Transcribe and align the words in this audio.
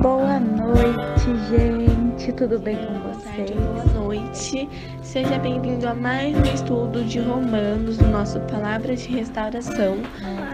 Boa 0.00 0.38
noite, 0.38 1.34
gente. 1.50 2.32
Tudo 2.32 2.58
bem 2.58 2.76
com 2.76 2.94
vocês? 3.10 3.50
Boa 3.50 3.84
noite. 4.04 4.68
Seja 5.02 5.38
bem-vindo 5.38 5.88
a 5.88 5.94
mais 5.94 6.36
um 6.36 6.44
estudo 6.44 7.04
de 7.04 7.20
Romanos 7.20 7.98
no 7.98 8.08
nosso 8.08 8.38
Palavras 8.40 9.02
de 9.02 9.16
Restauração. 9.16 9.96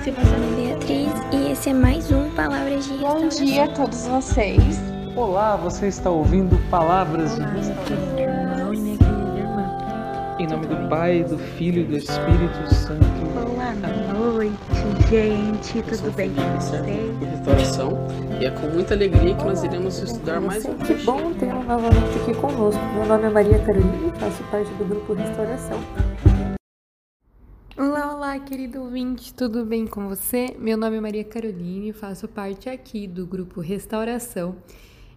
Se 0.02 0.10
você 0.10 0.36
não 0.36 0.56
Beatriz 0.56 1.12
e 1.32 1.52
esse 1.52 1.70
é 1.70 1.74
mais 1.74 2.10
um 2.10 2.30
Palavras 2.30 2.84
de 2.84 2.92
Restauração. 2.92 3.28
Bom 3.28 3.44
dia 3.44 3.64
a 3.64 3.68
todos 3.68 4.06
vocês. 4.06 4.80
Olá, 5.14 5.56
você 5.56 5.88
está 5.88 6.10
ouvindo 6.10 6.56
Palavras 6.70 7.38
Olá, 7.38 7.50
de 7.50 7.56
Restauração. 7.56 8.11
Nome 10.62 10.66
do 10.66 10.88
Pai, 10.88 11.24
do 11.24 11.38
Filho 11.38 11.82
e 11.82 11.84
do 11.84 11.96
Espírito 11.96 12.74
Santo. 12.74 13.04
Boa 13.34 14.34
noite, 14.34 14.52
gente. 15.10 15.82
Tudo 15.82 16.12
bem 16.14 16.30
com 16.34 16.42
vocês? 16.60 17.18
Restauração 17.20 18.06
e 18.40 18.44
é 18.44 18.50
com 18.50 18.68
muita 18.68 18.94
alegria 18.94 19.34
que 19.34 19.44
nós 19.44 19.62
iremos 19.64 19.98
estudar 19.98 20.40
mais 20.40 20.64
um 20.64 20.76
Que 20.78 20.94
bom 20.94 21.32
tê-lo 21.34 21.62
novamente 21.64 22.18
aqui 22.20 22.34
conosco. 22.34 22.82
Meu 22.94 23.06
nome 23.06 23.24
é 23.24 23.30
Maria 23.30 23.58
Carolina 23.58 24.14
e 24.14 24.20
faço 24.20 24.42
parte 24.44 24.70
do 24.74 24.84
grupo 24.84 25.12
Restauração. 25.14 25.80
Olá, 27.76 28.14
olá, 28.14 28.38
querido 28.38 28.82
ouvinte, 28.82 29.34
tudo 29.34 29.64
bem 29.64 29.86
com 29.86 30.08
você? 30.08 30.54
Meu 30.58 30.76
nome 30.76 30.98
é 30.98 31.00
Maria 31.00 31.24
Caroline 31.24 31.88
e 31.88 31.92
faço 31.92 32.28
parte 32.28 32.68
aqui 32.68 33.08
do 33.08 33.26
grupo 33.26 33.60
Restauração. 33.60 34.56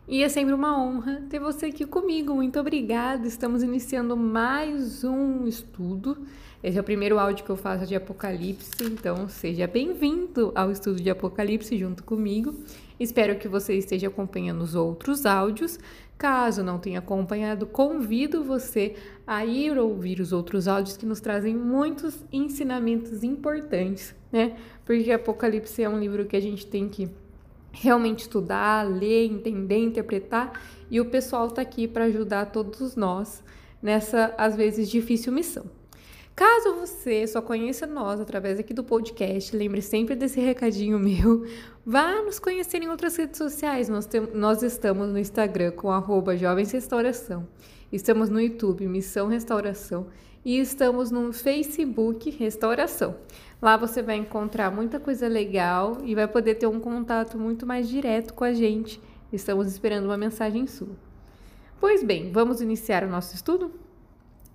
E 0.08 0.22
é 0.22 0.30
sempre 0.30 0.54
uma 0.54 0.80
honra 0.80 1.24
ter 1.32 1.40
você 1.40 1.66
aqui 1.66 1.84
comigo. 1.84 2.36
Muito 2.36 2.60
obrigada. 2.60 3.28
Estamos 3.28 3.64
iniciando 3.64 4.16
mais 4.16 5.04
um 5.04 5.48
estudo. 5.48 6.20
Esse 6.64 6.78
é 6.78 6.82
o 6.82 6.84
primeiro 6.84 7.18
áudio 7.18 7.44
que 7.44 7.50
eu 7.50 7.58
faço 7.58 7.88
de 7.88 7.96
Apocalipse, 7.96 8.84
então 8.84 9.28
seja 9.28 9.66
bem-vindo 9.66 10.52
ao 10.54 10.70
estudo 10.70 11.02
de 11.02 11.10
Apocalipse 11.10 11.76
junto 11.76 12.04
comigo. 12.04 12.54
Espero 13.00 13.40
que 13.40 13.48
você 13.48 13.74
esteja 13.74 14.08
acompanhando 14.08 14.62
os 14.62 14.76
outros 14.76 15.26
áudios. 15.26 15.80
Caso 16.20 16.64
não 16.64 16.78
tenha 16.78 17.00
acompanhado, 17.00 17.66
convido 17.66 18.44
você 18.44 18.96
a 19.26 19.44
ir 19.44 19.76
ouvir 19.78 20.20
os 20.20 20.32
outros 20.32 20.68
áudios 20.68 20.98
que 20.98 21.06
nos 21.06 21.20
trazem 21.20 21.56
muitos 21.56 22.24
ensinamentos 22.32 23.24
importantes, 23.24 24.14
né? 24.32 24.56
Porque 24.86 25.12
Apocalipse 25.12 25.82
é 25.82 25.90
um 25.90 26.00
livro 26.00 26.26
que 26.26 26.36
a 26.36 26.42
gente 26.42 26.68
tem 26.68 26.88
que 26.88 27.10
realmente 27.76 28.22
estudar, 28.22 28.88
ler, 28.88 29.26
entender, 29.26 29.80
interpretar, 29.80 30.60
e 30.90 31.00
o 31.02 31.06
pessoal 31.06 31.48
está 31.48 31.62
aqui 31.62 31.88
para 31.88 32.06
ajudar 32.06 32.48
todos 32.48 32.96
nós 32.96 33.44
nessa 33.82 34.34
às 34.38 34.56
vezes 34.56 34.90
difícil 34.90 35.32
missão. 35.32 35.66
Caso 36.36 36.76
você 36.76 37.26
só 37.28 37.42
conheça 37.42 37.88
nós 37.88 38.20
através 38.20 38.60
aqui 38.60 38.74
do 38.74 38.84
podcast, 38.84 39.56
lembre 39.56 39.82
sempre 39.82 40.16
desse 40.16 40.40
recadinho 40.40 41.00
meu. 41.00 41.46
Vá 41.86 42.22
nos 42.22 42.40
conhecer 42.40 42.82
em 42.82 42.90
outras 42.90 43.16
redes 43.16 43.38
sociais. 43.38 43.88
Nós, 43.88 44.06
tem, 44.06 44.22
nós 44.34 44.62
estamos 44.62 45.08
no 45.08 45.18
Instagram 45.18 45.72
com 45.72 45.90
arroba 45.90 46.36
Jovens 46.36 46.72
Restauração. 46.72 47.48
Estamos 47.90 48.30
no 48.30 48.42
YouTube 48.42 48.86
Missão 48.86 49.28
Restauração 49.28 50.08
e 50.44 50.60
estamos 50.60 51.10
no 51.10 51.32
Facebook 51.32 52.30
Restauração. 52.32 53.16
Lá 53.62 53.78
você 53.78 54.02
vai 54.02 54.18
encontrar 54.18 54.70
muita 54.70 55.00
coisa 55.00 55.28
legal 55.28 55.98
e 56.04 56.14
vai 56.14 56.28
poder 56.28 56.56
ter 56.56 56.68
um 56.68 56.80
contato 56.80 57.38
muito 57.38 57.66
mais 57.66 57.88
direto 57.88 58.34
com 58.34 58.44
a 58.44 58.54
gente. 58.54 59.02
Estamos 59.32 59.68
esperando 59.68 60.06
uma 60.06 60.18
mensagem 60.18 60.68
sua. 60.68 60.96
Pois 61.80 62.04
bem, 62.04 62.32
vamos 62.32 62.62
iniciar 62.62 63.04
o 63.04 63.10
nosso 63.10 63.36
estudo? 63.36 63.72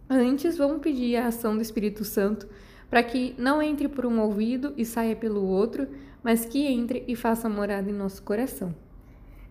Antes, 0.09 0.57
vamos 0.57 0.81
pedir 0.81 1.17
a 1.17 1.29
ação 1.29 1.55
do 1.55 1.62
Espírito 1.62 2.05
Santo 2.05 2.48
para 2.91 3.03
que 3.03 3.34
não 3.39 3.62
entre 3.62 3.89
por 3.89 4.05
um 4.05 4.20
ouvido 4.20 4.75
e 4.77 4.84
saia 4.84 5.14
pelo 5.14 5.47
outro, 5.47 5.87
mas 6.23 6.45
que 6.45 6.67
entre 6.67 7.05
e 7.07 7.14
faça 7.14 7.48
morada 7.48 7.89
em 7.89 7.95
nosso 7.95 8.23
coração. 8.23 8.75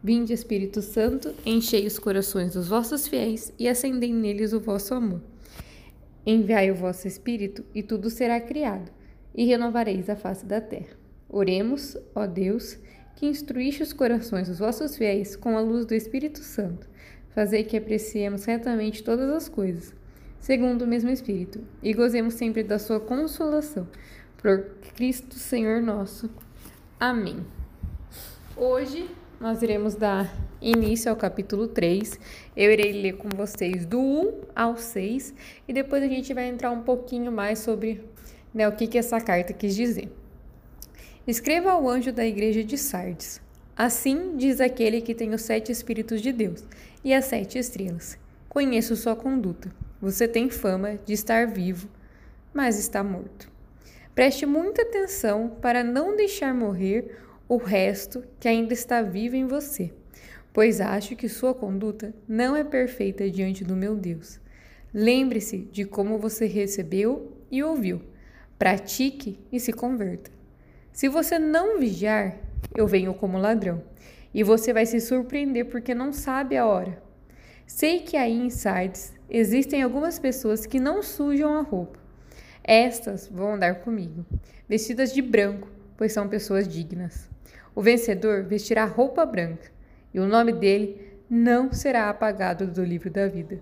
Vinde, 0.03 0.33
Espírito 0.33 0.81
Santo, 0.81 1.33
enchei 1.45 1.87
os 1.87 1.97
corações 1.97 2.53
dos 2.53 2.67
vossos 2.67 3.07
fiéis 3.07 3.53
e 3.57 3.67
acendei 3.67 4.13
neles 4.13 4.53
o 4.53 4.59
vosso 4.59 4.93
amor. 4.93 5.21
Enviai 6.25 6.69
o 6.69 6.75
vosso 6.75 7.07
Espírito 7.07 7.63
e 7.73 7.81
tudo 7.81 8.09
será 8.09 8.39
criado, 8.39 8.91
e 9.33 9.45
renovareis 9.45 10.09
a 10.09 10.15
face 10.15 10.45
da 10.45 10.61
terra. 10.61 10.97
Oremos, 11.27 11.97
ó 12.15 12.25
Deus, 12.25 12.77
que 13.15 13.25
instruíste 13.25 13.83
os 13.83 13.93
corações 13.93 14.47
dos 14.47 14.59
vossos 14.59 14.97
fiéis 14.97 15.35
com 15.35 15.57
a 15.57 15.61
luz 15.61 15.85
do 15.85 15.93
Espírito 15.93 16.39
Santo. 16.39 16.87
Fazei 17.29 17.63
que 17.63 17.77
apreciemos 17.77 18.45
retamente 18.45 19.03
todas 19.03 19.29
as 19.29 19.47
coisas 19.47 19.93
segundo 20.39 20.83
o 20.83 20.87
mesmo 20.87 21.09
Espírito, 21.09 21.61
e 21.83 21.93
gozemos 21.93 22.33
sempre 22.35 22.63
da 22.63 22.79
sua 22.79 22.99
consolação. 22.99 23.87
Por 24.37 24.65
Cristo 24.95 25.35
Senhor 25.35 25.81
nosso. 25.81 26.29
Amém. 26.99 27.45
Hoje 28.55 29.09
nós 29.39 29.61
iremos 29.61 29.95
dar 29.95 30.33
início 30.61 31.11
ao 31.11 31.17
capítulo 31.17 31.67
3. 31.67 32.17
Eu 32.55 32.71
irei 32.71 32.93
ler 32.93 33.17
com 33.17 33.29
vocês 33.29 33.85
do 33.85 33.99
1 33.99 34.41
ao 34.55 34.77
6 34.77 35.33
e 35.67 35.73
depois 35.73 36.01
a 36.03 36.07
gente 36.07 36.33
vai 36.33 36.47
entrar 36.47 36.71
um 36.71 36.81
pouquinho 36.81 37.31
mais 37.31 37.59
sobre 37.59 38.01
né, 38.53 38.67
o 38.67 38.71
que, 38.71 38.87
que 38.87 38.97
essa 38.97 39.19
carta 39.19 39.53
quis 39.53 39.75
dizer. 39.75 40.11
Escreva 41.27 41.71
ao 41.71 41.87
anjo 41.87 42.11
da 42.11 42.25
igreja 42.25 42.63
de 42.63 42.77
Sardes. 42.77 43.41
Assim 43.75 44.35
diz 44.35 44.59
aquele 44.59 45.01
que 45.01 45.15
tem 45.15 45.33
os 45.33 45.43
sete 45.43 45.71
Espíritos 45.71 46.21
de 46.21 46.31
Deus 46.31 46.63
e 47.03 47.13
as 47.13 47.25
sete 47.25 47.57
estrelas. 47.57 48.17
Conheço 48.49 48.95
sua 48.95 49.15
conduta. 49.15 49.69
Você 50.01 50.27
tem 50.27 50.49
fama 50.49 50.99
de 51.05 51.13
estar 51.13 51.47
vivo, 51.47 51.87
mas 52.53 52.79
está 52.79 53.03
morto. 53.03 53.49
Preste 54.15 54.45
muita 54.45 54.81
atenção 54.81 55.55
para 55.61 55.83
não 55.83 56.15
deixar 56.15 56.53
morrer 56.53 57.19
o 57.47 57.57
resto 57.57 58.23
que 58.39 58.47
ainda 58.47 58.73
está 58.73 59.01
vivo 59.01 59.35
em 59.35 59.45
você, 59.45 59.93
pois 60.51 60.81
acho 60.81 61.15
que 61.15 61.29
sua 61.29 61.53
conduta 61.53 62.13
não 62.27 62.55
é 62.55 62.63
perfeita 62.63 63.29
diante 63.29 63.63
do 63.63 63.75
meu 63.75 63.95
Deus. 63.95 64.39
Lembre-se 64.93 65.59
de 65.71 65.85
como 65.85 66.17
você 66.17 66.47
recebeu 66.47 67.31
e 67.51 67.63
ouviu. 67.63 68.01
Pratique 68.59 69.39
e 69.53 69.57
se 69.57 69.71
converta. 69.71 70.29
Se 70.91 71.07
você 71.07 71.39
não 71.39 71.79
vigiar, 71.79 72.35
eu 72.75 72.85
venho 72.85 73.13
como 73.13 73.37
ladrão, 73.37 73.81
e 74.33 74.43
você 74.43 74.73
vai 74.73 74.85
se 74.85 74.99
surpreender 74.99 75.67
porque 75.67 75.95
não 75.95 76.11
sabe 76.11 76.57
a 76.57 76.67
hora. 76.67 77.01
Sei 77.65 78.01
que 78.01 78.17
aí 78.17 78.37
em 78.37 78.49
Sardes 78.49 79.13
existem 79.29 79.81
algumas 79.81 80.19
pessoas 80.19 80.65
que 80.65 80.77
não 80.77 81.01
sujam 81.01 81.53
a 81.53 81.61
roupa. 81.61 81.97
Estas 82.61 83.29
vão 83.29 83.53
andar 83.53 83.75
comigo, 83.75 84.25
vestidas 84.67 85.13
de 85.13 85.21
branco, 85.21 85.69
pois 85.95 86.11
são 86.11 86.27
pessoas 86.27 86.67
dignas. 86.67 87.29
O 87.73 87.81
vencedor 87.81 88.43
vestirá 88.43 88.83
roupa 88.83 89.25
branca, 89.25 89.71
e 90.13 90.19
o 90.19 90.27
nome 90.27 90.51
dele 90.51 91.13
não 91.29 91.71
será 91.71 92.09
apagado 92.09 92.67
do 92.67 92.83
livro 92.83 93.09
da 93.09 93.25
vida. 93.25 93.61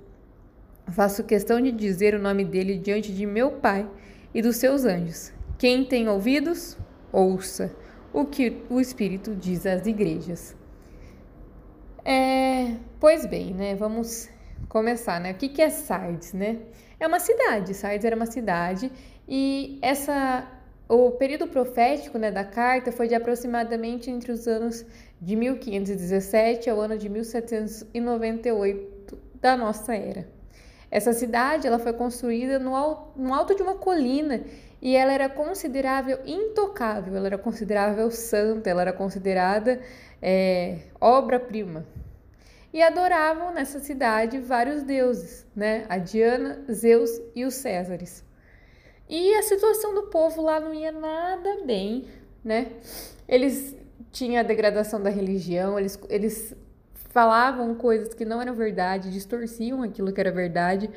Faço 0.88 1.24
questão 1.24 1.62
de 1.62 1.72
dizer 1.72 2.16
o 2.16 2.20
nome 2.20 2.44
dele 2.44 2.80
diante 2.80 3.14
de 3.14 3.28
meu 3.28 3.52
Pai 3.52 3.88
e 4.34 4.42
dos 4.42 4.58
seus 4.58 4.86
anjos. 4.86 5.34
Quem 5.58 5.86
tem 5.86 6.08
ouvidos, 6.08 6.78
ouça 7.12 7.72
o 8.14 8.26
que 8.26 8.64
o 8.70 8.80
Espírito 8.80 9.36
diz 9.36 9.66
às 9.66 9.86
igrejas. 9.86 10.56
É, 12.04 12.76
pois 13.00 13.26
bem, 13.26 13.54
né? 13.54 13.76
Vamos 13.76 14.30
começar, 14.70 15.20
né? 15.20 15.32
O 15.32 15.36
que, 15.36 15.50
que 15.50 15.62
é 15.62 15.70
Sardes, 15.70 16.34
né? 16.34 16.60
É 17.00 17.06
uma 17.06 17.20
cidade. 17.20 17.74
Sardes 17.74 18.06
era 18.06 18.16
uma 18.16 18.26
cidade 18.26 18.92
e 19.28 19.78
essa 19.82 20.48
o 20.90 21.12
período 21.12 21.48
profético 21.48 22.18
né, 22.18 22.32
da 22.32 22.46
carta 22.46 22.94
foi 22.94 23.10
de 23.10 23.16
aproximadamente 23.16 24.10
entre 24.10 24.32
os 24.32 24.48
anos 24.48 24.86
de 25.20 25.36
1517 25.36 26.70
ao 26.70 26.80
ano 26.80 26.98
de 26.98 27.10
1798 27.10 29.20
da 29.42 29.58
nossa 29.58 29.94
era. 29.94 30.37
Essa 30.90 31.14
cidade 31.14 31.68
ela 31.68 31.80
foi 31.80 31.94
construída 31.94 32.60
no, 32.60 32.72
no 33.16 33.34
alto 33.34 33.56
de 33.56 33.62
uma 33.62 33.76
colina 33.76 34.44
e 34.82 34.96
ela 34.96 35.12
era 35.12 35.28
considerável 35.28 36.20
intocável, 36.26 37.16
ela 37.16 37.28
era 37.28 37.38
considerável 37.38 38.10
santa, 38.12 38.70
ela 38.70 38.82
era 38.82 38.94
considerada 38.94 39.82
é, 40.22 40.80
obra-prima. 41.00 41.86
E 42.72 42.82
adoravam 42.82 43.54
nessa 43.54 43.80
cidade 43.80 44.40
vários 44.40 44.84
deuses, 44.84 45.46
né? 45.56 45.86
A 45.90 45.98
Diana, 45.98 46.64
Zeus 46.72 47.10
e 47.36 47.44
os 47.44 47.56
Césares. 47.56 48.24
E 49.10 49.34
a 49.36 49.42
situação 49.42 49.96
do 49.96 50.04
povo 50.04 50.42
lá 50.42 50.60
não 50.60 50.74
ia 50.74 50.92
nada 50.92 51.64
bem, 51.66 52.08
né? 52.44 52.68
Eles 53.28 53.76
tinham 54.12 54.40
a 54.40 54.44
degradação 54.44 55.02
da 55.02 55.10
religião, 55.10 55.80
eles, 55.80 55.98
eles 56.10 56.56
falavam 57.10 57.76
coisas 57.76 58.14
que 58.14 58.26
não 58.26 58.42
eram 58.42 58.54
verdade, 58.54 59.12
distorciam 59.12 59.82
aquilo 59.84 60.12
que 60.12 60.20
era 60.20 60.32
verdade. 60.32 60.90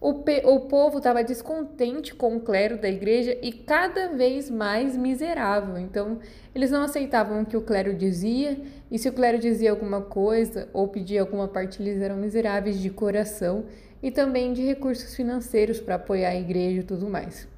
O, 0.00 0.10
o 0.10 0.60
povo 0.60 0.98
estava 0.98 1.24
descontente 1.24 2.14
com 2.14 2.36
o 2.36 2.40
clero 2.40 2.78
da 2.78 2.88
igreja 2.88 3.36
e 3.42 3.50
cada 3.50 4.08
vez 4.08 4.50
mais 4.50 4.96
miserável. 4.96 5.78
Então, 5.78 6.18
eles 6.54 6.70
não 6.70 6.82
aceitavam 6.82 7.42
o 7.42 7.46
que 7.46 7.56
o 7.56 7.62
clero 7.62 7.94
dizia, 7.94 8.60
e 8.90 8.98
se 8.98 9.08
o 9.08 9.12
clero 9.12 9.38
dizia 9.38 9.70
alguma 9.70 10.02
coisa 10.02 10.68
ou 10.72 10.86
pedia 10.86 11.20
alguma 11.22 11.48
parte, 11.48 11.82
eles 11.82 12.00
eram 12.00 12.16
miseráveis 12.16 12.78
de 12.78 12.90
coração 12.90 13.64
e 14.02 14.10
também 14.10 14.52
de 14.52 14.62
recursos 14.62 15.14
financeiros 15.14 15.80
para 15.80 15.94
apoiar 15.94 16.30
a 16.30 16.36
igreja 16.36 16.80
e 16.80 16.84
tudo 16.84 17.08
mais. 17.08 17.48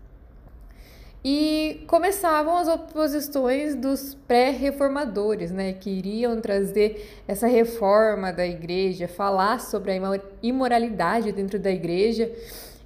E 1.24 1.84
começavam 1.88 2.56
as 2.56 2.68
oposições 2.68 3.74
dos 3.74 4.14
pré-reformadores, 4.14 5.50
né, 5.50 5.72
que 5.72 5.90
iriam 5.90 6.40
trazer 6.40 7.22
essa 7.26 7.48
reforma 7.48 8.32
da 8.32 8.46
igreja, 8.46 9.08
falar 9.08 9.60
sobre 9.60 9.92
a 9.92 10.20
imoralidade 10.42 11.32
dentro 11.32 11.58
da 11.58 11.70
igreja, 11.70 12.30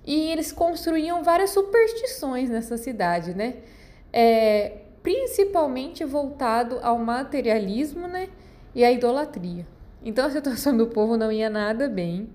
e 0.07 0.31
eles 0.31 0.51
construíam 0.51 1.23
várias 1.23 1.51
superstições 1.51 2.49
nessa 2.49 2.79
cidade, 2.79 3.35
né, 3.35 3.57
é, 4.11 4.79
principalmente 5.03 6.03
voltado 6.03 6.79
ao 6.83 6.99
materialismo, 6.99 8.09
né, 8.09 8.29
e 8.75 8.83
à 8.83 8.91
idolatria. 8.91 9.67
Então 10.03 10.27
a 10.27 10.31
situação 10.31 10.75
do 10.77 10.87
povo 10.87 11.17
não 11.19 11.31
ia 11.31 11.51
nada 11.51 11.89
bem. 11.89 12.31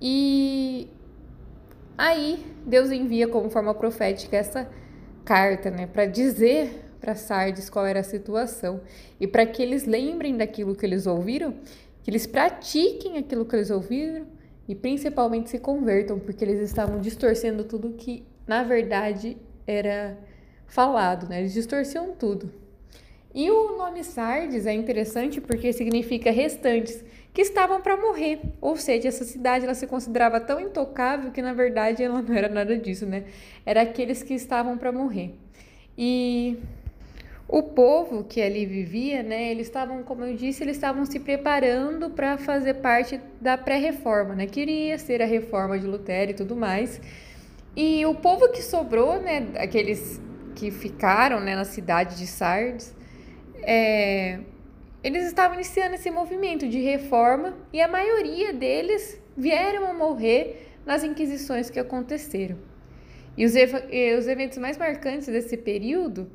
E 0.00 0.88
aí 1.96 2.44
Deus 2.66 2.90
envia 2.90 3.28
como 3.28 3.48
forma 3.48 3.72
profética 3.74 4.36
essa 4.36 4.68
carta, 5.24 5.70
né, 5.70 5.86
para 5.86 6.06
dizer 6.06 6.86
para 7.00 7.14
Sardes 7.14 7.70
qual 7.70 7.86
era 7.86 8.00
a 8.00 8.04
situação 8.04 8.82
e 9.18 9.26
para 9.26 9.46
que 9.46 9.62
eles 9.62 9.86
lembrem 9.86 10.36
daquilo 10.36 10.76
que 10.76 10.84
eles 10.84 11.06
ouviram, 11.06 11.54
que 12.02 12.10
eles 12.10 12.26
pratiquem 12.26 13.16
aquilo 13.16 13.44
que 13.44 13.56
eles 13.56 13.70
ouviram 13.70 14.26
e 14.68 14.74
principalmente 14.74 15.50
se 15.50 15.58
convertam, 15.58 16.18
porque 16.18 16.44
eles 16.44 16.60
estavam 16.60 17.00
distorcendo 17.00 17.64
tudo 17.64 17.94
que 17.94 18.22
na 18.46 18.62
verdade 18.62 19.36
era 19.66 20.16
falado, 20.66 21.28
né? 21.28 21.40
Eles 21.40 21.54
distorciam 21.54 22.12
tudo. 22.12 22.52
E 23.34 23.50
o 23.50 23.78
nome 23.78 24.02
Sardes 24.02 24.66
é 24.66 24.72
interessante 24.72 25.40
porque 25.40 25.72
significa 25.72 26.30
restantes, 26.30 27.04
que 27.32 27.42
estavam 27.42 27.80
para 27.80 27.96
morrer. 27.96 28.40
Ou 28.60 28.76
seja, 28.76 29.08
essa 29.08 29.24
cidade 29.24 29.64
ela 29.64 29.74
se 29.74 29.86
considerava 29.86 30.40
tão 30.40 30.60
intocável 30.60 31.30
que 31.30 31.42
na 31.42 31.52
verdade 31.52 32.02
ela 32.02 32.22
não 32.22 32.34
era 32.34 32.48
nada 32.48 32.76
disso, 32.76 33.06
né? 33.06 33.24
Era 33.64 33.82
aqueles 33.82 34.22
que 34.22 34.34
estavam 34.34 34.76
para 34.76 34.90
morrer. 34.90 35.34
E 35.96 36.58
o 37.46 37.62
povo 37.62 38.24
que 38.24 38.40
ali 38.40 38.64
vivia, 38.64 39.22
né, 39.24 39.50
eles 39.50 39.66
estavam, 39.66 40.04
como 40.04 40.24
eu 40.24 40.36
disse, 40.36 40.62
eles 40.62 40.76
estavam 40.76 41.04
se 41.04 41.18
preparando 41.18 42.10
para 42.10 42.38
fazer 42.38 42.74
parte 42.74 43.20
da 43.40 43.58
pré-reforma, 43.58 44.34
né? 44.34 44.46
Queria 44.46 44.96
ser 44.98 45.20
a 45.20 45.26
reforma 45.26 45.78
de 45.78 45.86
Lutero 45.86 46.30
e 46.30 46.34
tudo 46.34 46.54
mais. 46.54 47.00
E 47.76 48.06
o 48.06 48.14
povo 48.14 48.50
que 48.50 48.62
sobrou, 48.62 49.20
né, 49.20 49.48
aqueles 49.56 50.20
que 50.54 50.70
ficaram, 50.70 51.40
né, 51.40 51.56
na 51.56 51.64
cidade 51.64 52.16
de 52.18 52.26
Sardes, 52.26 52.94
é, 53.62 54.40
eles 55.02 55.26
estavam 55.26 55.54
iniciando 55.54 55.94
esse 55.94 56.10
movimento 56.10 56.68
de 56.68 56.80
reforma 56.80 57.56
e 57.72 57.80
a 57.80 57.88
maioria 57.88 58.52
deles 58.52 59.20
vieram 59.36 59.86
a 59.86 59.94
morrer 59.94 60.68
nas 60.84 61.02
inquisições 61.02 61.70
que 61.70 61.78
aconteceram. 61.78 62.58
E 63.36 63.44
os, 63.44 63.54
e 63.54 64.14
os 64.14 64.26
eventos 64.26 64.58
mais 64.58 64.76
marcantes 64.76 65.26
desse 65.28 65.56
período 65.56 66.30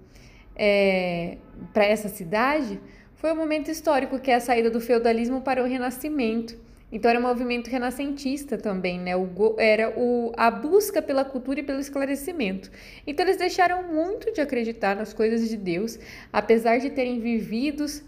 é, 0.56 1.38
para 1.74 1.86
essa 1.86 2.10
cidade 2.10 2.80
foi 3.16 3.32
o 3.32 3.36
momento 3.36 3.70
histórico 3.70 4.20
que 4.20 4.32
é 4.32 4.36
a 4.36 4.40
saída 4.40 4.70
do 4.70 4.80
feudalismo 4.80 5.42
para 5.42 5.62
o 5.64 5.68
renascimento. 5.68 6.58
Então 6.92 7.10
era 7.10 7.20
um 7.20 7.24
movimento 7.24 7.68
renascentista 7.68 8.58
também, 8.58 9.00
né? 9.00 9.16
O, 9.18 9.56
era 9.58 9.94
o, 10.00 10.32
a 10.38 10.50
busca 10.50 11.02
pela 11.02 11.26
cultura 11.26 11.60
e 11.60 11.64
pelo 11.64 11.80
esclarecimento. 11.80 12.72
Então 13.06 13.26
eles 13.26 13.38
deixaram 13.38 13.84
muito 13.92 14.32
de 14.32 14.40
acreditar 14.40 14.96
nas 14.96 15.12
coisas 15.12 15.50
de 15.50 15.58
Deus, 15.58 16.00
apesar 16.32 16.78
de 16.78 16.90
terem 16.92 17.20
vividos 17.20 18.04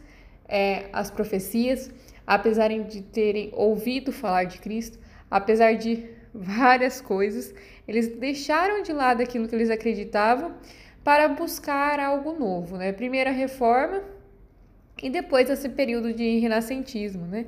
é, 0.47 0.85
as 0.93 1.11
profecias, 1.11 1.91
apesar 2.25 2.69
de 2.69 3.01
terem 3.01 3.51
ouvido 3.53 4.11
falar 4.11 4.45
de 4.45 4.59
Cristo, 4.59 4.99
apesar 5.29 5.73
de 5.73 6.05
várias 6.33 7.01
coisas, 7.01 7.53
eles 7.87 8.07
deixaram 8.07 8.83
de 8.83 8.93
lado 8.93 9.21
aquilo 9.21 9.47
que 9.47 9.55
eles 9.55 9.69
acreditavam 9.69 10.55
para 11.03 11.27
buscar 11.29 11.99
algo 11.99 12.33
novo, 12.33 12.77
né? 12.77 12.91
Primeiro 12.91 13.29
a 13.29 13.33
reforma 13.33 14.03
e 15.01 15.09
depois 15.09 15.49
esse 15.49 15.69
período 15.69 16.13
de 16.13 16.39
renascentismo, 16.39 17.25
né? 17.25 17.45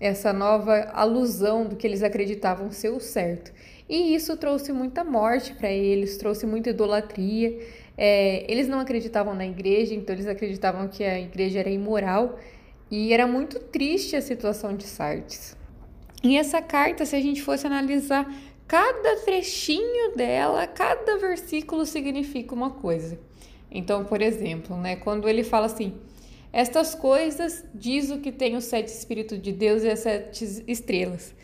Essa 0.00 0.32
nova 0.32 0.90
alusão 0.92 1.66
do 1.66 1.76
que 1.76 1.86
eles 1.86 2.02
acreditavam 2.02 2.70
ser 2.70 2.90
o 2.90 3.00
certo. 3.00 3.52
E 3.88 4.14
isso 4.14 4.36
trouxe 4.36 4.72
muita 4.72 5.02
morte 5.02 5.54
para 5.54 5.70
eles, 5.70 6.16
trouxe 6.16 6.46
muita 6.46 6.70
idolatria, 6.70 7.58
é, 8.00 8.50
eles 8.50 8.68
não 8.68 8.78
acreditavam 8.78 9.34
na 9.34 9.44
igreja, 9.44 9.92
então 9.92 10.14
eles 10.14 10.28
acreditavam 10.28 10.86
que 10.86 11.02
a 11.02 11.18
igreja 11.18 11.58
era 11.58 11.68
imoral 11.68 12.38
e 12.88 13.12
era 13.12 13.26
muito 13.26 13.58
triste 13.58 14.14
a 14.14 14.22
situação 14.22 14.76
de 14.76 14.84
Sardes. 14.84 15.56
E 16.22 16.38
essa 16.38 16.62
carta, 16.62 17.04
se 17.04 17.16
a 17.16 17.20
gente 17.20 17.42
fosse 17.42 17.66
analisar 17.66 18.32
cada 18.68 19.16
trechinho 19.24 20.14
dela, 20.14 20.64
cada 20.68 21.16
versículo 21.18 21.84
significa 21.84 22.54
uma 22.54 22.70
coisa. 22.70 23.18
Então, 23.68 24.04
por 24.04 24.22
exemplo, 24.22 24.76
né, 24.76 24.94
quando 24.94 25.28
ele 25.28 25.42
fala 25.42 25.66
assim: 25.66 25.94
Estas 26.52 26.94
coisas 26.94 27.64
diz 27.74 28.10
o 28.10 28.18
que 28.18 28.30
tem 28.30 28.54
os 28.54 28.64
sete 28.64 28.88
Espíritos 28.88 29.42
de 29.42 29.50
Deus 29.50 29.82
e 29.82 29.90
as 29.90 29.98
sete 29.98 30.64
estrelas. 30.68 31.34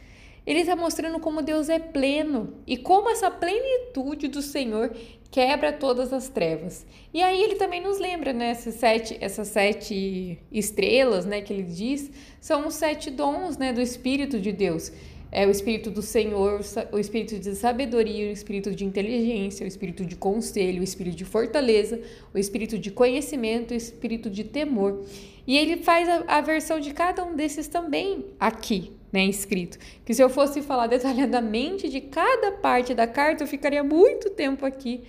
Ele 0.46 0.61
está 0.61 0.76
mostrando 0.76 1.19
como 1.20 1.43
Deus 1.43 1.69
é 1.69 1.79
pleno 1.79 2.55
e 2.67 2.76
como 2.76 3.08
essa 3.08 3.31
plenitude 3.31 4.29
do 4.29 4.43
Senhor 4.43 4.94
quebra 5.31 5.73
todas 5.73 6.12
as 6.12 6.29
trevas. 6.29 6.87
E 7.12 7.23
aí 7.23 7.43
ele 7.43 7.56
também 7.56 7.82
nos 7.82 7.99
lembra, 7.99 8.32
né, 8.32 8.50
essas 8.50 8.75
sete, 8.75 9.17
essas 9.20 9.49
sete 9.49 10.38
estrelas, 10.52 11.25
né, 11.25 11.41
que 11.41 11.52
ele 11.52 11.64
diz, 11.64 12.11
são 12.41 12.69
os 12.69 12.75
sete 12.75 13.11
dons, 13.11 13.56
né, 13.56 13.73
do 13.73 13.81
Espírito 13.81 14.38
de 14.38 14.52
Deus. 14.52 14.93
É 15.32 15.44
o 15.44 15.50
Espírito 15.50 15.91
do 15.91 16.00
Senhor, 16.00 16.61
o 16.93 16.99
Espírito 16.99 17.40
de 17.40 17.56
sabedoria, 17.56 18.29
o 18.29 18.32
Espírito 18.32 18.73
de 18.73 18.85
inteligência, 18.85 19.64
o 19.64 19.67
Espírito 19.67 20.05
de 20.05 20.14
conselho, 20.14 20.81
o 20.81 20.85
Espírito 20.85 21.17
de 21.17 21.25
fortaleza, 21.25 22.00
o 22.32 22.38
Espírito 22.38 22.79
de 22.79 22.93
conhecimento, 22.93 23.73
o 23.73 23.76
Espírito 23.76 24.31
de 24.31 24.44
temor. 24.44 25.05
E 25.44 25.58
ele 25.58 25.79
faz 25.79 26.08
a, 26.08 26.23
a 26.29 26.40
versão 26.40 26.79
de 26.79 26.93
cada 26.93 27.25
um 27.25 27.35
desses 27.35 27.67
também 27.67 28.26
aqui, 28.38 28.93
né, 29.14 29.25
escrito. 29.25 29.78
Que 30.05 30.12
se 30.12 30.20
eu 30.20 30.28
fosse 30.28 30.61
falar 30.61 30.88
detalhadamente 30.88 31.88
de 31.88 32.00
cada 32.00 32.50
parte 32.52 32.93
da 32.93 33.06
carta, 33.06 33.44
eu 33.44 33.49
ficaria 33.49 33.84
muito 33.84 34.28
tempo 34.31 34.66
aqui 34.66 35.05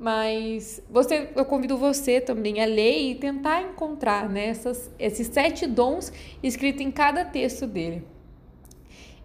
mas 0.00 0.82
você, 0.88 1.28
eu 1.36 1.44
convido 1.44 1.76
você 1.76 2.22
também 2.22 2.62
a 2.62 2.64
ler 2.64 3.10
e 3.10 3.14
tentar 3.16 3.60
encontrar 3.60 4.30
né, 4.30 4.46
essas, 4.46 4.90
esses 4.98 5.26
sete 5.26 5.66
dons 5.66 6.10
escritos 6.42 6.80
em 6.80 6.90
cada 6.90 7.22
texto 7.22 7.66
dele. 7.66 8.02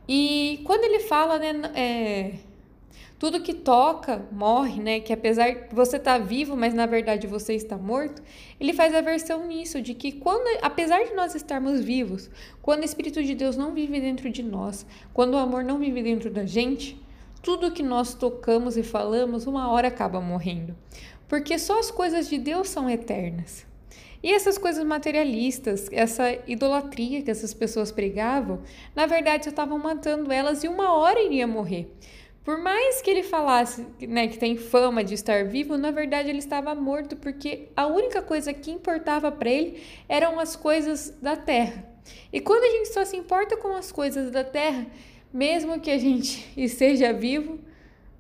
E 0.06 0.60
quando 0.66 0.84
ele 0.84 1.00
fala, 1.00 1.40
né, 1.40 1.54
é, 1.74 2.34
tudo 3.18 3.42
que 3.42 3.54
toca 3.54 4.28
morre, 4.32 4.82
né, 4.82 5.00
que 5.00 5.14
apesar 5.14 5.50
de 5.52 5.76
você 5.76 5.98
estar 5.98 6.20
tá 6.20 6.26
vivo, 6.26 6.56
mas 6.56 6.74
na 6.74 6.86
verdade 6.86 7.28
você 7.28 7.54
está 7.54 7.78
morto, 7.78 8.22
ele 8.60 8.74
faz 8.74 8.94
a 8.94 9.02
versão 9.02 9.48
nisso, 9.48 9.82
de 9.82 9.94
que 9.94 10.12
quando, 10.12 10.60
apesar 10.62 11.04
de 11.04 11.14
nós 11.14 11.34
estarmos 11.34 11.82
vivos, 11.82 12.30
quando 12.62 12.82
o 12.82 12.86
Espírito 12.86 13.24
de 13.24 13.34
Deus 13.34 13.56
não 13.56 13.74
vive 13.74 14.00
dentro 14.00 14.30
de 14.30 14.44
nós, 14.44 14.86
quando 15.14 15.36
o 15.36 15.38
amor 15.38 15.64
não 15.64 15.80
vive 15.80 16.04
dentro 16.04 16.30
da 16.30 16.46
gente, 16.46 17.02
tudo 17.42 17.72
que 17.72 17.84
nós 17.84 18.14
tocamos 18.14 18.76
e 18.76 18.84
falamos, 18.84 19.46
uma 19.46 19.72
hora 19.72 19.88
acaba 19.88 20.20
morrendo. 20.20 20.76
Porque 21.28 21.58
só 21.58 21.80
as 21.80 21.92
coisas 21.92 22.28
de 22.28 22.38
Deus 22.38 22.70
são 22.70 22.90
eternas. 22.90 23.66
E 24.24 24.34
essas 24.34 24.58
coisas 24.58 24.84
materialistas, 24.84 25.88
essa 25.92 26.36
idolatria 26.48 27.22
que 27.22 27.30
essas 27.30 27.54
pessoas 27.54 27.92
pregavam, 27.92 28.62
na 28.96 29.06
verdade 29.06 29.48
estavam 29.48 29.78
matando 29.78 30.32
elas 30.32 30.64
e 30.64 30.68
uma 30.68 30.96
hora 30.96 31.22
iria 31.22 31.46
morrer. 31.46 31.88
Por 32.46 32.60
mais 32.60 33.02
que 33.02 33.10
ele 33.10 33.24
falasse 33.24 33.88
né, 34.08 34.28
que 34.28 34.38
tem 34.38 34.56
fama 34.56 35.04
de 35.04 35.16
estar 35.16 35.46
vivo, 35.46 35.80
na 35.80 35.90
verdade 35.90 36.30
ele 36.30 36.38
estava 36.38 36.76
morto 36.76 37.16
porque 37.16 37.70
a 37.76 37.88
única 37.88 38.22
coisa 38.22 38.54
que 38.54 38.70
importava 38.70 39.32
para 39.32 39.50
ele 39.50 39.82
eram 40.08 40.40
as 40.40 40.56
coisas 40.56 41.10
da 41.20 41.36
terra. 41.36 41.84
E 42.32 42.40
quando 42.40 42.64
a 42.64 42.70
gente 42.70 42.94
só 42.94 43.04
se 43.04 43.18
importa 43.18 43.58
com 43.58 43.76
as 43.76 43.92
coisas 43.92 44.30
da 44.30 44.44
terra, 44.44 44.86
mesmo 45.34 45.80
que 45.80 45.90
a 45.90 45.98
gente 45.98 46.48
esteja 46.56 47.12
vivo, 47.12 47.60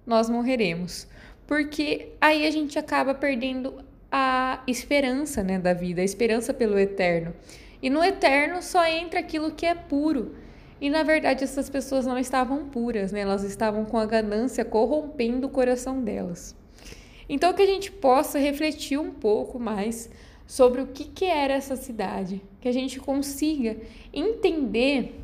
nós 0.07 0.27
morreremos. 0.27 1.07
Porque 1.45 2.09
aí 2.19 2.47
a 2.47 2.51
gente 2.51 2.79
acaba 2.79 3.13
perdendo 3.13 3.75
a 4.11 4.63
esperança 4.65 5.43
né, 5.43 5.59
da 5.59 5.73
vida, 5.73 6.01
a 6.01 6.03
esperança 6.03 6.51
pelo 6.51 6.79
eterno. 6.79 7.31
E 7.79 7.91
no 7.91 8.03
eterno 8.03 8.63
só 8.63 8.83
entra 8.87 9.19
aquilo 9.19 9.51
que 9.51 9.67
é 9.67 9.75
puro. 9.75 10.35
E 10.79 10.89
na 10.89 11.03
verdade 11.03 11.43
essas 11.43 11.69
pessoas 11.69 12.05
não 12.05 12.17
estavam 12.17 12.65
puras, 12.65 13.11
né? 13.11 13.21
elas 13.21 13.43
estavam 13.43 13.85
com 13.85 13.97
a 13.97 14.05
ganância 14.05 14.65
corrompendo 14.65 15.47
o 15.47 15.49
coração 15.49 16.01
delas. 16.01 16.55
Então 17.27 17.53
que 17.53 17.61
a 17.61 17.67
gente 17.67 17.91
possa 17.91 18.37
refletir 18.37 18.99
um 18.99 19.11
pouco 19.11 19.59
mais 19.59 20.09
sobre 20.45 20.81
o 20.81 20.87
que, 20.87 21.05
que 21.05 21.25
era 21.25 21.53
essa 21.53 21.75
cidade, 21.75 22.41
que 22.61 22.67
a 22.67 22.71
gente 22.71 22.99
consiga 22.99 23.77
entender 24.13 25.15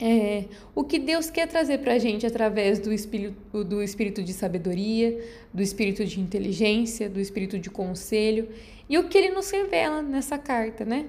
é, 0.00 0.46
o 0.74 0.82
que 0.82 0.98
Deus 0.98 1.30
quer 1.30 1.46
trazer 1.46 1.78
para 1.78 1.92
a 1.92 1.98
gente 1.98 2.26
através 2.26 2.80
do 2.80 2.92
espírito, 2.92 3.62
do 3.62 3.80
espírito 3.80 4.20
de 4.20 4.32
sabedoria, 4.32 5.16
do 5.54 5.62
espírito 5.62 6.04
de 6.04 6.20
inteligência, 6.20 7.08
do 7.08 7.20
espírito 7.20 7.56
de 7.56 7.70
conselho 7.70 8.48
e 8.88 8.98
o 8.98 9.08
que 9.08 9.16
ele 9.16 9.30
nos 9.30 9.48
revela 9.50 10.02
nessa 10.02 10.36
carta, 10.36 10.84
né? 10.84 11.06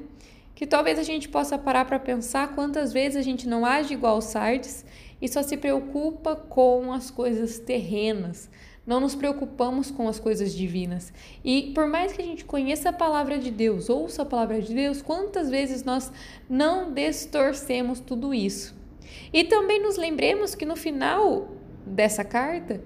Que 0.56 0.68
talvez 0.68 1.00
a 1.00 1.04
gente 1.04 1.30
possa 1.30 1.58
parar 1.58 1.86
para 1.86 2.00
pensar 2.00 2.54
quantas 2.54 2.94
vezes 2.94 3.18
a 3.18 3.22
gente 3.22 3.48
não 3.48 3.66
age 3.66 3.94
igual 3.94 4.22
Sardes 4.22 4.86
e 5.22 5.28
só 5.28 5.42
se 5.42 5.58
preocupa 5.58 6.36
com 6.36 6.92
as 6.92 7.10
coisas 7.10 7.58
terrenas, 7.58 8.50
não 8.86 9.00
nos 9.00 9.16
preocupamos 9.16 9.90
com 9.90 10.08
as 10.08 10.20
coisas 10.20 10.54
divinas. 10.54 11.14
E 11.44 11.72
por 11.74 11.88
mais 11.88 12.12
que 12.12 12.22
a 12.22 12.26
gente 12.26 12.44
conheça 12.44 12.90
a 12.90 12.94
palavra 12.94 13.40
de 13.40 13.50
Deus, 13.50 13.90
ouça 13.90 14.24
a 14.24 14.26
palavra 14.26 14.62
de 14.62 14.74
Deus, 14.74 15.02
quantas 15.02 15.50
vezes 15.50 15.84
nós 15.84 16.12
não 16.50 16.94
distorcemos 16.94 18.00
tudo 18.00 18.34
isso? 18.34 18.76
E 19.32 19.44
também 19.46 19.82
nos 19.82 19.96
lembremos 19.96 20.56
que 20.56 20.66
no 20.66 20.76
final 20.76 21.50
dessa 21.86 22.24
carta, 22.24 22.82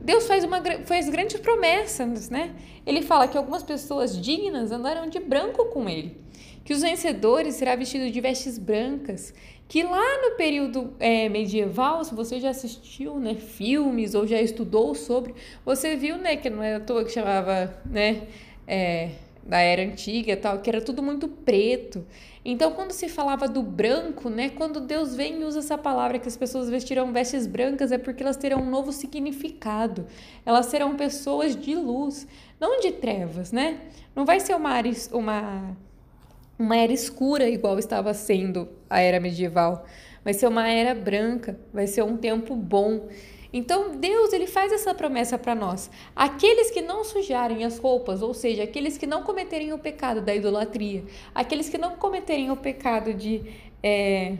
Deus 0.00 0.26
faz, 0.26 0.42
uma, 0.42 0.60
faz 0.84 1.08
grandes 1.08 1.40
promessas, 1.40 2.28
né? 2.28 2.54
Ele 2.84 3.02
fala 3.02 3.28
que 3.28 3.38
algumas 3.38 3.62
pessoas 3.62 4.20
dignas 4.20 4.72
andarão 4.72 5.08
de 5.08 5.20
branco 5.20 5.66
com 5.66 5.88
ele, 5.88 6.20
que 6.64 6.72
os 6.72 6.82
vencedores 6.82 7.56
serão 7.56 7.76
vestidos 7.76 8.12
de 8.12 8.20
vestes 8.20 8.58
brancas, 8.58 9.34
que 9.68 9.82
lá 9.82 10.22
no 10.22 10.36
período 10.36 10.92
é, 11.00 11.28
medieval, 11.28 12.04
se 12.04 12.14
você 12.14 12.38
já 12.38 12.50
assistiu 12.50 13.18
né, 13.18 13.34
filmes 13.34 14.14
ou 14.14 14.26
já 14.26 14.40
estudou 14.40 14.94
sobre, 14.94 15.34
você 15.64 15.96
viu 15.96 16.18
né, 16.18 16.36
que 16.36 16.50
não 16.50 16.62
é 16.62 16.74
à 16.74 16.80
toa 16.80 17.04
que 17.04 17.10
chamava 17.10 17.74
né, 17.86 18.26
é, 18.66 19.12
da 19.42 19.58
era 19.58 19.82
antiga 19.82 20.36
tal, 20.36 20.60
que 20.60 20.68
era 20.68 20.80
tudo 20.80 21.02
muito 21.02 21.26
preto. 21.26 22.04
Então, 22.44 22.72
quando 22.72 22.92
se 22.92 23.08
falava 23.08 23.48
do 23.48 23.62
branco, 23.62 24.28
né, 24.28 24.50
quando 24.50 24.80
Deus 24.80 25.14
vem 25.14 25.40
e 25.40 25.44
usa 25.44 25.60
essa 25.60 25.78
palavra 25.78 26.18
que 26.18 26.28
as 26.28 26.36
pessoas 26.36 26.68
vestirão 26.68 27.12
vestes 27.12 27.46
brancas, 27.46 27.92
é 27.92 27.98
porque 27.98 28.22
elas 28.22 28.36
terão 28.36 28.60
um 28.60 28.68
novo 28.68 28.92
significado. 28.92 30.06
Elas 30.44 30.66
serão 30.66 30.96
pessoas 30.96 31.54
de 31.54 31.74
luz, 31.74 32.26
não 32.60 32.80
de 32.80 32.92
trevas, 32.92 33.52
né? 33.52 33.80
Não 34.14 34.24
vai 34.24 34.40
ser 34.40 34.54
uma, 34.54 34.74
uma 35.12 35.76
uma 36.62 36.76
era 36.76 36.92
escura, 36.92 37.48
igual 37.48 37.76
estava 37.76 38.14
sendo 38.14 38.68
a 38.88 39.00
era 39.00 39.18
medieval. 39.18 39.84
Vai 40.24 40.32
ser 40.32 40.46
uma 40.46 40.68
era 40.68 40.94
branca, 40.94 41.58
vai 41.72 41.88
ser 41.88 42.02
um 42.04 42.16
tempo 42.16 42.54
bom. 42.54 43.08
Então 43.52 43.96
Deus 43.96 44.32
ele 44.32 44.46
faz 44.46 44.72
essa 44.72 44.94
promessa 44.94 45.36
para 45.36 45.56
nós. 45.56 45.90
Aqueles 46.14 46.70
que 46.70 46.80
não 46.80 47.02
sujarem 47.02 47.64
as 47.64 47.78
roupas, 47.78 48.22
ou 48.22 48.32
seja, 48.32 48.62
aqueles 48.62 48.96
que 48.96 49.06
não 49.08 49.24
cometerem 49.24 49.72
o 49.72 49.78
pecado 49.78 50.22
da 50.22 50.34
idolatria, 50.34 51.04
aqueles 51.34 51.68
que 51.68 51.76
não 51.76 51.96
cometerem 51.96 52.50
o 52.52 52.56
pecado 52.56 53.12
de 53.12 53.42
é, 53.82 54.38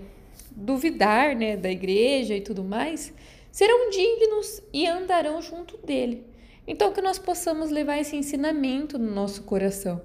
duvidar 0.52 1.34
né, 1.34 1.56
da 1.56 1.70
igreja 1.70 2.36
e 2.36 2.40
tudo 2.40 2.62
mais, 2.62 3.12
serão 3.50 3.90
dignos 3.90 4.62
e 4.72 4.86
andarão 4.86 5.42
junto 5.42 5.76
dele. 5.78 6.24
Então 6.68 6.92
que 6.92 7.02
nós 7.02 7.18
possamos 7.18 7.72
levar 7.72 7.98
esse 7.98 8.14
ensinamento 8.14 8.96
no 8.96 9.12
nosso 9.12 9.42
coração 9.42 10.00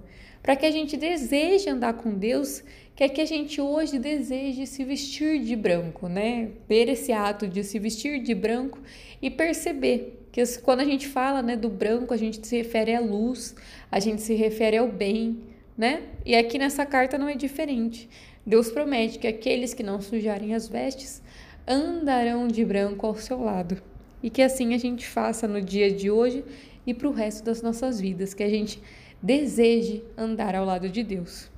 para 0.48 0.56
que 0.56 0.66
a 0.66 0.72
gente 0.72 0.96
deseje 0.96 1.70
andar 1.70 1.96
com 1.96 2.14
Deus, 2.14 2.64
que 2.96 3.04
é 3.04 3.10
que 3.10 3.20
a 3.20 3.26
gente 3.26 3.60
hoje 3.60 4.00
deseje 4.00 4.66
se 4.66 4.82
vestir 4.86 5.44
de 5.44 5.58
branco, 5.58 6.08
né? 6.08 6.52
Ver 6.70 6.88
esse 6.88 7.12
ato 7.12 7.46
de 7.46 7.66
se 7.66 7.78
vestir 7.78 8.24
de 8.24 8.34
branco 8.34 8.80
e 9.22 9.30
perceber 9.30 10.26
que 10.32 10.42
quando 10.60 10.80
a 10.80 10.86
gente 10.86 11.06
fala, 11.06 11.42
né, 11.42 11.58
do 11.58 11.68
branco, 11.68 12.14
a 12.14 12.18
gente 12.18 12.48
se 12.48 12.56
refere 12.56 12.96
à 12.96 13.02
luz, 13.02 13.58
a 13.92 14.00
gente 14.00 14.22
se 14.22 14.36
refere 14.36 14.78
ao 14.78 14.88
bem, 14.88 15.38
né? 15.78 16.04
E 16.26 16.34
aqui 16.34 16.58
nessa 16.58 16.86
carta 16.86 17.18
não 17.18 17.28
é 17.28 17.36
diferente. 17.36 18.10
Deus 18.46 18.72
promete 18.72 19.20
que 19.20 19.28
aqueles 19.28 19.74
que 19.74 19.84
não 19.84 20.00
sujarem 20.00 20.56
as 20.56 20.70
vestes 20.70 21.22
andarão 21.68 22.48
de 22.48 22.64
branco 22.64 23.06
ao 23.06 23.18
seu 23.18 23.42
lado. 23.44 23.84
E 24.24 24.30
que 24.30 24.42
assim 24.42 24.74
a 24.74 24.78
gente 24.78 25.06
faça 25.06 25.46
no 25.46 25.62
dia 25.62 25.92
de 25.92 26.10
hoje 26.10 26.42
e 26.86 26.94
para 26.94 27.10
o 27.10 27.12
resto 27.12 27.44
das 27.44 27.62
nossas 27.62 28.00
vidas, 28.00 28.34
que 28.34 28.44
a 28.44 28.50
gente 28.50 28.82
deseje 29.22 30.04
andar 30.18 30.56
ao 30.56 30.66
lado 30.66 30.90
de 30.90 31.04
Deus. 31.04 31.50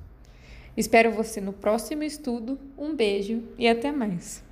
Espero 0.76 1.12
você 1.12 1.42
no 1.42 1.52
próximo 1.52 2.04
estudo. 2.04 2.58
Um 2.78 2.96
beijo 2.96 3.44
e 3.58 3.68
até 3.68 3.92
mais. 3.92 4.44